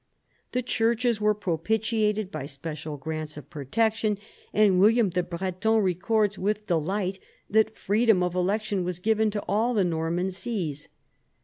[0.53, 4.17] The churches were propitiated by special grants of protection,
[4.51, 9.45] and William the Breton records with de light that freedom of election was given to
[9.47, 10.87] all the Norman sees.